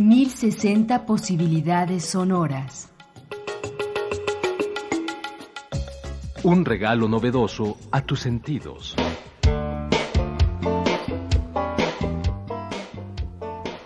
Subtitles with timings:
[0.00, 2.88] 1060 posibilidades sonoras.
[6.42, 8.96] Un regalo novedoso a tus sentidos.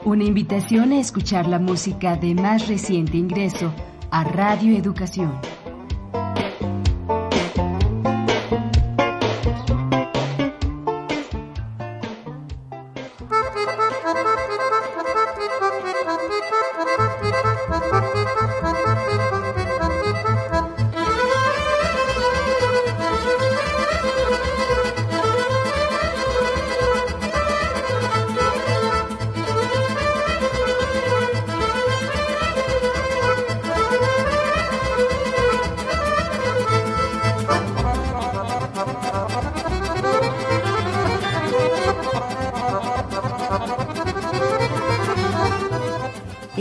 [0.05, 3.73] Una invitación a escuchar la música de más reciente ingreso
[4.10, 5.33] a Radio Educación.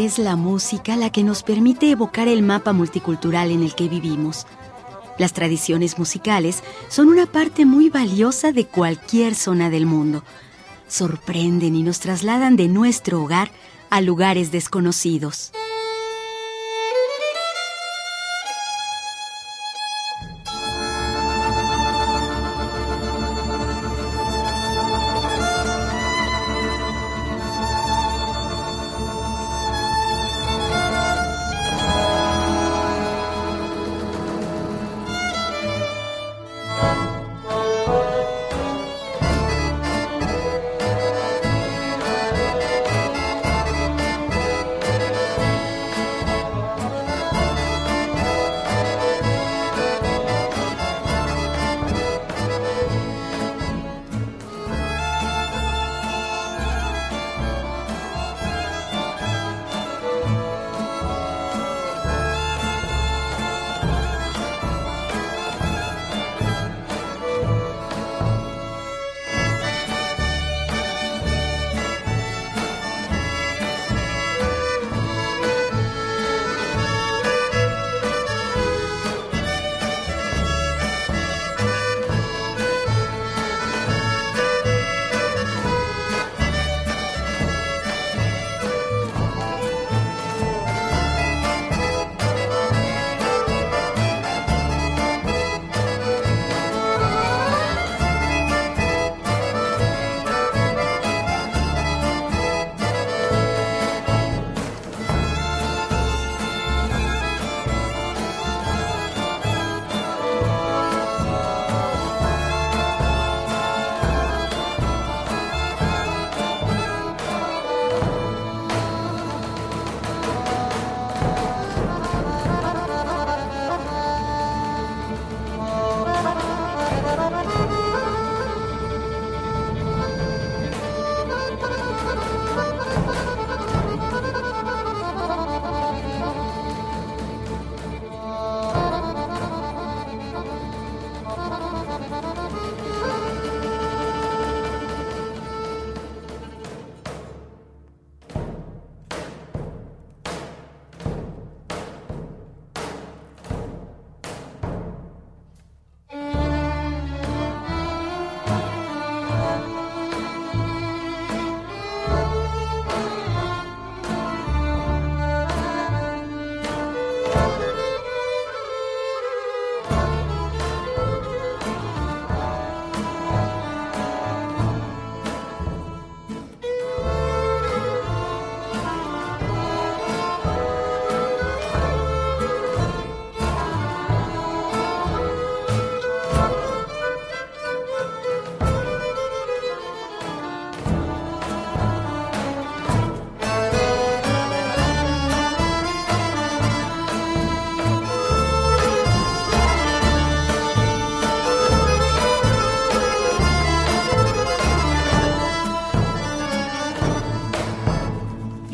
[0.04, 4.46] Es la música la que nos permite evocar el mapa multicultural en el que vivimos.
[5.18, 10.26] Las tradiciones musicales son una parte muy valiosa de cualquier zona del mundo.
[10.90, 13.50] Sorprenden y nos trasladan de nuestro hogar
[13.90, 15.54] a lugares desconocidos.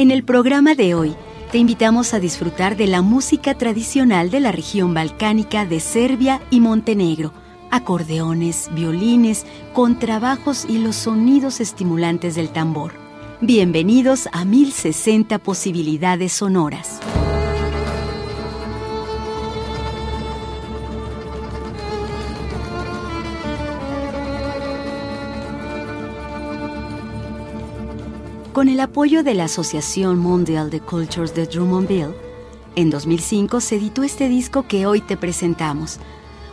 [0.10, 1.16] En el programa de hoy
[1.52, 6.62] te invitamos a disfrutar de la música tradicional de la región balcánica de Serbia y
[6.62, 7.32] Montenegro,
[7.70, 12.94] acordeones, violines, contrabajos y los sonidos estimulantes del tambor.
[13.40, 17.00] Bienvenidos a 1060 posibilidades sonoras.
[28.60, 32.14] Con el apoyo de la Asociación Mondial de Cultures de Drummondville,
[32.76, 35.98] en 2005 se editó este disco que hoy te presentamos,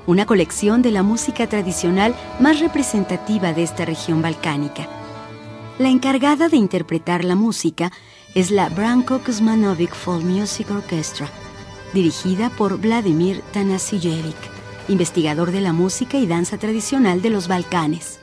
[0.06, 4.86] una colección de la música tradicional más representativa de esta región balcánica.
[5.80, 7.90] La encargada de interpretar la música
[8.36, 11.28] es la Branko Kuzmanovic Folk Music Orchestra,
[11.92, 14.36] dirigida por Vladimir Tanasijevic,
[14.86, 18.20] investigador de la música y danza tradicional de los Balcanes.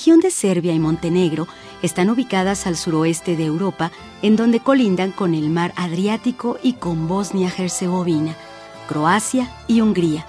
[0.00, 1.46] Región de Serbia y Montenegro
[1.82, 3.92] están ubicadas al suroeste de Europa,
[4.22, 8.34] en donde colindan con el mar Adriático y con Bosnia-Herzegovina,
[8.88, 10.24] Croacia y Hungría.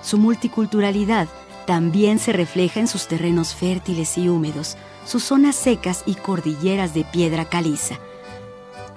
[0.00, 1.28] Su multiculturalidad
[1.66, 7.04] también se refleja en sus terrenos fértiles y húmedos, sus zonas secas y cordilleras de
[7.04, 7.98] piedra caliza.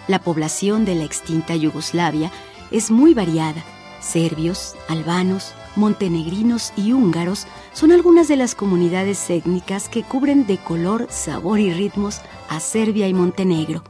[0.07, 2.31] La población de la extinta Yugoslavia
[2.71, 3.61] es muy variada.
[3.99, 11.07] Serbios, albanos, montenegrinos y húngaros son algunas de las comunidades étnicas que cubren de color,
[11.09, 13.83] sabor y ritmos a Serbia y Montenegro.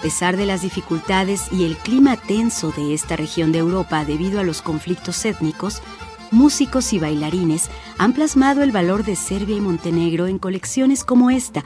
[0.00, 4.44] Pesar de las dificultades y el clima tenso de esta región de Europa debido a
[4.44, 5.82] los conflictos étnicos,
[6.30, 11.64] músicos y bailarines han plasmado el valor de Serbia y Montenegro en colecciones como esta,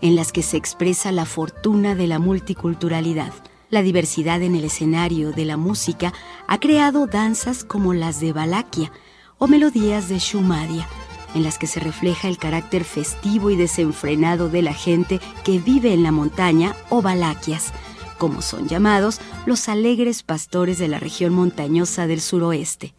[0.00, 3.32] en las que se expresa la fortuna de la multiculturalidad.
[3.70, 6.12] La diversidad en el escenario de la música
[6.46, 8.92] ha creado danzas como las de Valaquia
[9.38, 10.86] o melodías de Shumadia,
[11.34, 15.92] en las que se refleja el carácter festivo y desenfrenado de la gente que vive
[15.92, 17.72] en la montaña o Valaquias,
[18.18, 22.94] como son llamados los alegres pastores de la región montañosa del suroeste.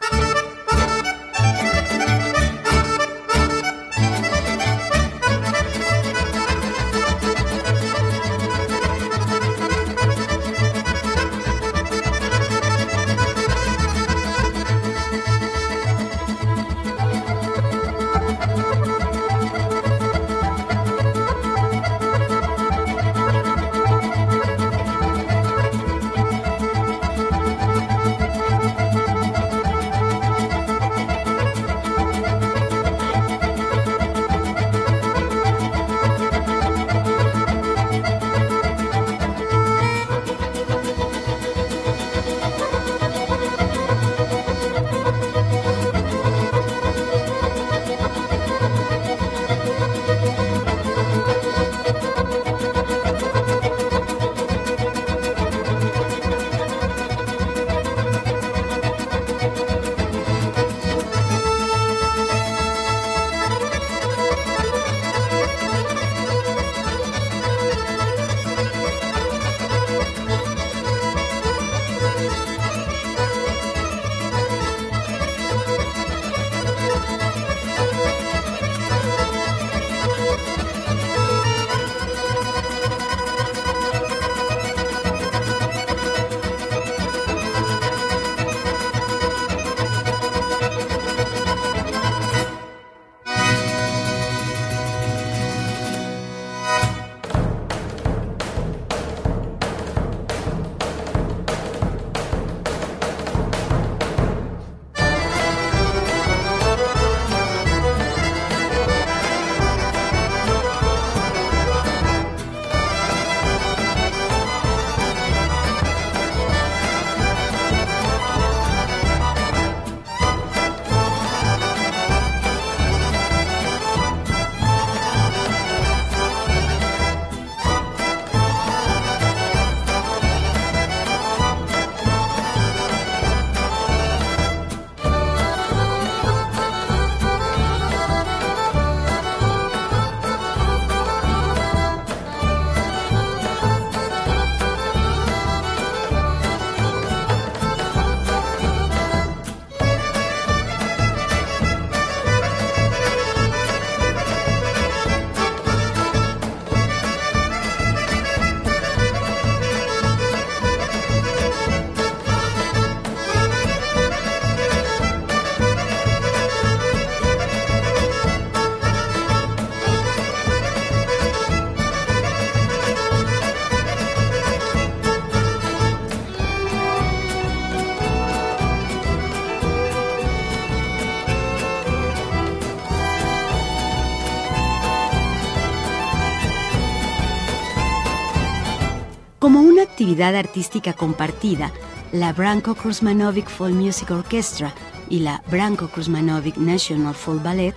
[190.06, 191.72] Actividad artística compartida,
[192.12, 194.72] la Branko Kruzmanovic Folk Music Orchestra
[195.10, 197.76] y la Branko Kruzmanovic National Folk Ballet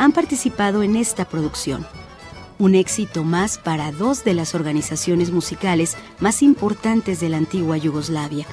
[0.00, 1.86] han participado en esta producción.
[2.58, 8.46] Un éxito más para dos de las organizaciones musicales más importantes de la antigua Yugoslavia,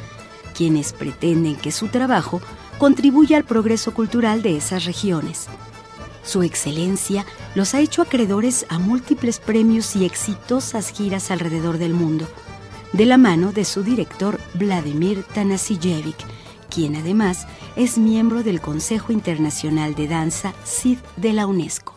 [0.55, 2.39] quienes pretenden que su trabajo
[2.77, 5.48] contribuya al progreso cultural de esas regiones.
[6.24, 12.27] Su excelencia los ha hecho acreedores a múltiples premios y exitosas giras alrededor del mundo
[12.93, 16.17] de la mano de su director Vladimir Tanasijevic,
[16.69, 21.95] quien además es miembro del Consejo Internacional de Danza CID de la UNESCO.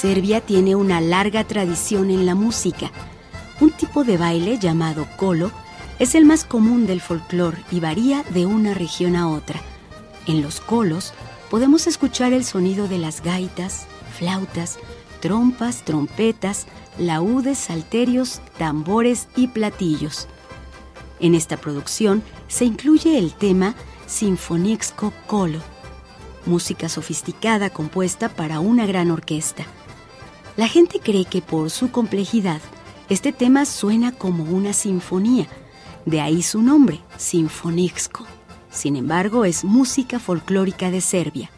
[0.00, 2.92] Serbia tiene una larga tradición en la música.
[3.60, 5.50] Un tipo de baile llamado kolo
[5.98, 9.60] es el más común del folclore y varía de una región a otra.
[10.26, 11.14] En los colos
[11.50, 14.78] podemos escuchar el sonido de las gaitas, flautas,
[15.18, 20.28] trompas, trompetas, laúdes, salterios, tambores y platillos.
[21.18, 23.74] En esta producción se incluye el tema
[24.06, 25.58] Sinfonixco Colo,
[26.46, 29.66] música sofisticada compuesta para una gran orquesta.
[30.58, 32.60] La gente cree que por su complejidad,
[33.08, 35.46] este tema suena como una sinfonía,
[36.04, 38.26] de ahí su nombre, Sinfonixco.
[38.68, 41.52] Sin embargo, es música folclórica de Serbia.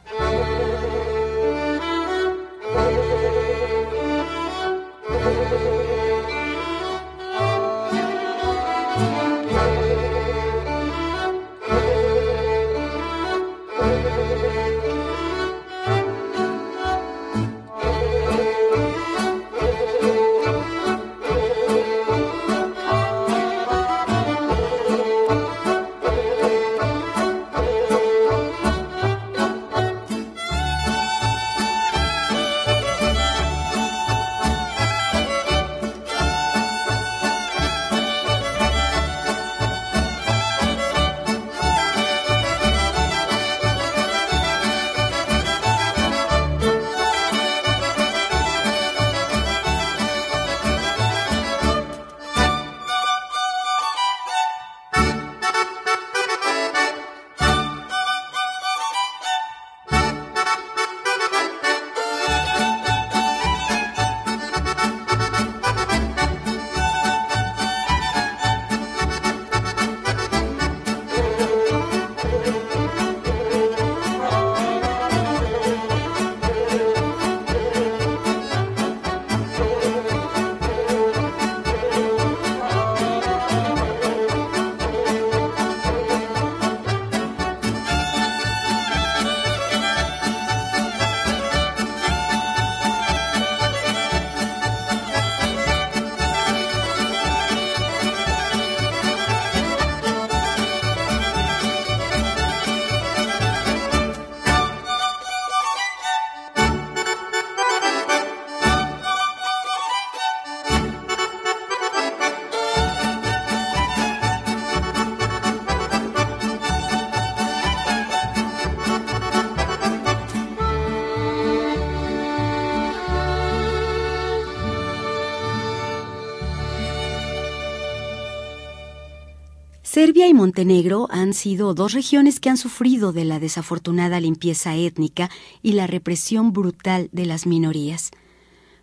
[130.03, 135.29] Serbia y Montenegro han sido dos regiones que han sufrido de la desafortunada limpieza étnica
[135.63, 138.11] y la represión brutal de las minorías.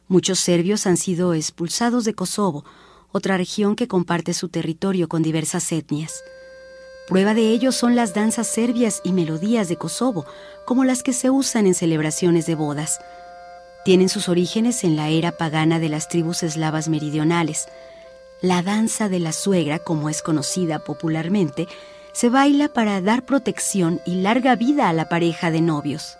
[0.08, 2.66] Muchos serbios han sido expulsados de Kosovo,
[3.12, 6.24] otra región que comparte su territorio con diversas etnias.
[7.08, 10.24] Prueba de ello son las danzas serbias y melodías de Kosovo,
[10.68, 13.00] como las que se usan en celebraciones de bodas.
[13.86, 17.66] Tienen sus orígenes en la era pagana de las tribus eslavas meridionales,
[18.42, 21.68] la danza de la suegra, como es conocida popularmente,
[22.12, 26.18] se baila para dar protección y larga vida a la pareja de novios.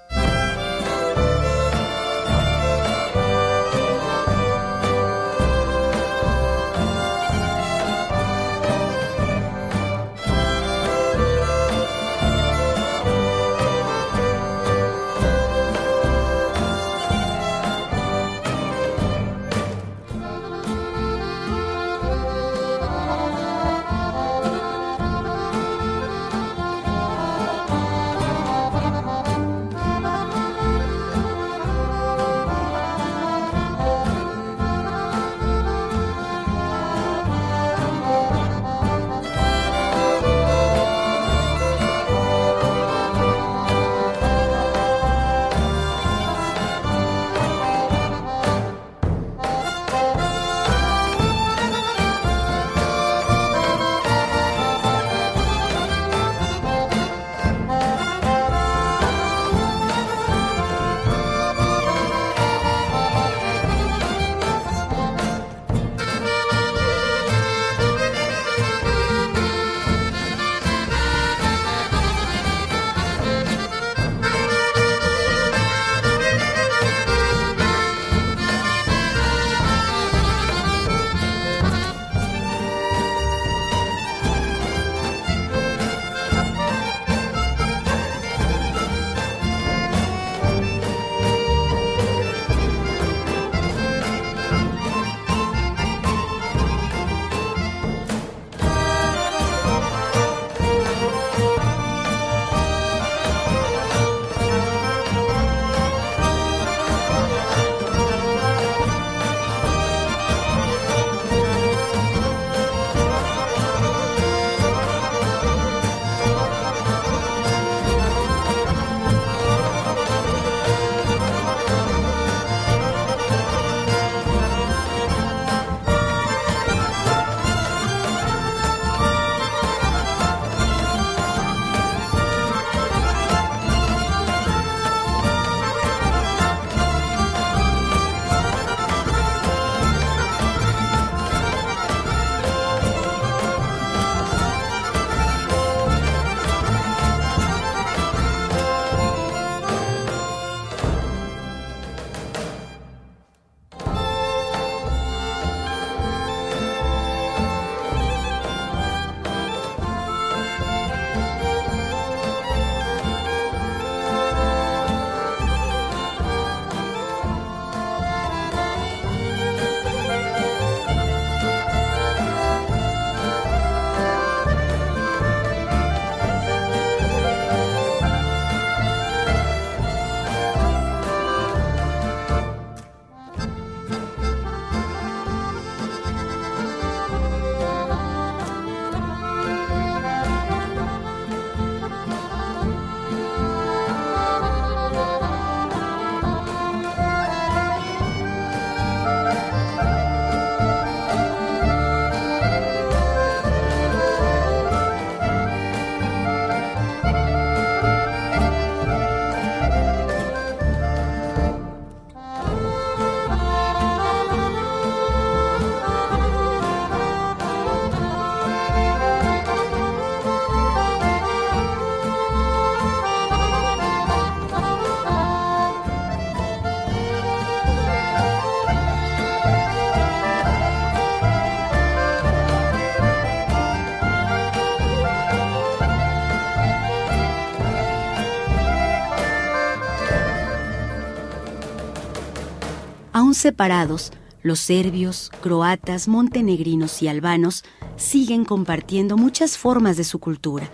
[243.38, 244.12] Separados,
[244.44, 247.64] los serbios, croatas, montenegrinos y albanos
[247.96, 250.70] siguen compartiendo muchas formas de su cultura.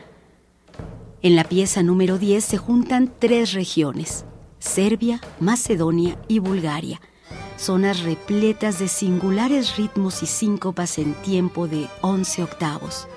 [1.21, 4.25] En la pieza número 10 se juntan tres regiones,
[4.59, 7.01] Serbia, Macedonia y Bulgaria,
[7.57, 13.07] zonas repletas de singulares ritmos y síncopas en tiempo de 11 octavos.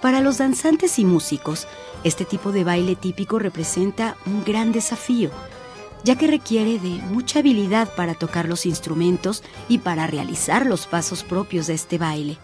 [0.00, 1.68] Para los danzantes y músicos,
[2.02, 5.30] este tipo de baile típico representa un gran desafío,
[6.04, 11.22] ya que requiere de mucha habilidad para tocar los instrumentos y para realizar los pasos
[11.22, 12.38] propios de este baile.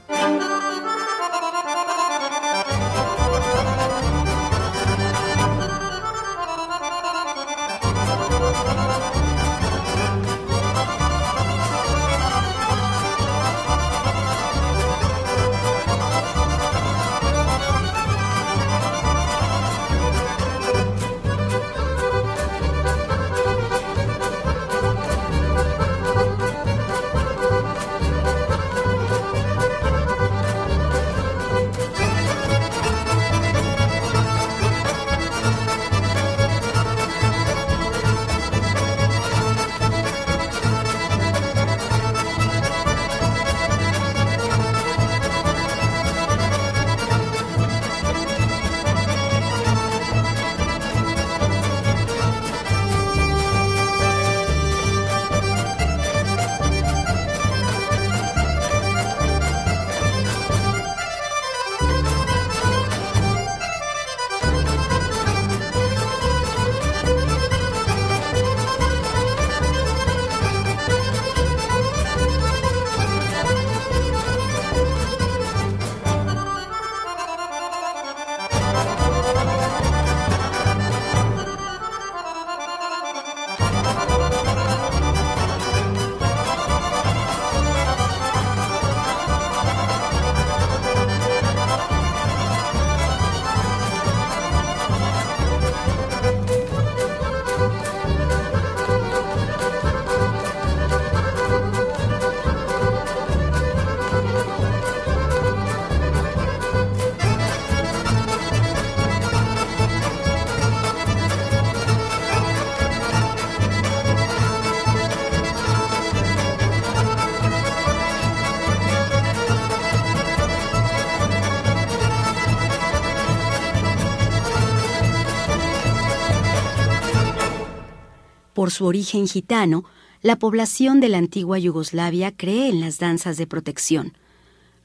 [128.58, 129.84] Por su origen gitano,
[130.20, 134.14] la población de la antigua Yugoslavia cree en las danzas de protección.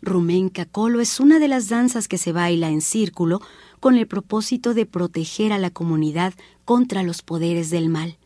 [0.04, 3.42] Rumenka Kolo es una de las danzas que se baila en círculo
[3.80, 8.20] con el propósito de proteger a la comunidad contra los poderes del mal.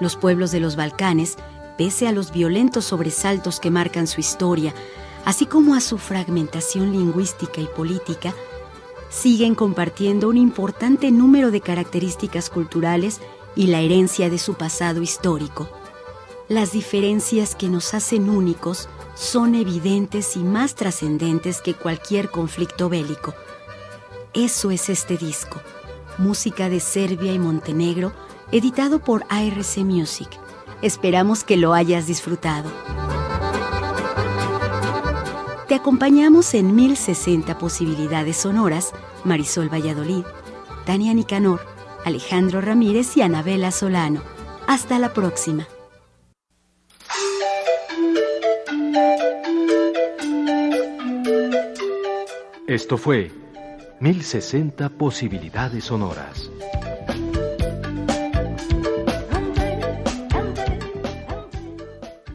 [0.00, 1.34] Los pueblos de los Balcanes,
[1.76, 4.72] pese a los violentos sobresaltos que marcan su historia,
[5.24, 8.32] así como a su fragmentación lingüística y política,
[9.10, 13.20] siguen compartiendo un importante número de características culturales
[13.56, 15.68] y la herencia de su pasado histórico.
[16.48, 23.34] Las diferencias que nos hacen únicos son evidentes y más trascendentes que cualquier conflicto bélico.
[24.32, 25.60] Eso es este disco,
[26.16, 28.12] música de Serbia y Montenegro,
[28.52, 30.28] editado por ARC Music.
[30.80, 32.70] Esperamos que lo hayas disfrutado.
[35.68, 38.92] Te acompañamos en 1060 posibilidades sonoras,
[39.24, 40.24] Marisol Valladolid,
[40.86, 41.60] Tania Nicanor,
[42.08, 44.22] Alejandro Ramírez y Anabela Solano.
[44.66, 45.68] Hasta la próxima.
[52.66, 53.30] Esto fue
[54.00, 56.50] 1060 posibilidades sonoras.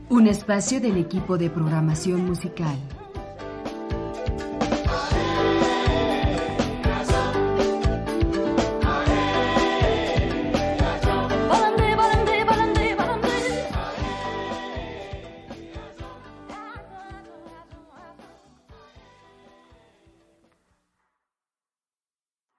[0.09, 2.77] Un espacio del equipo de programación musical.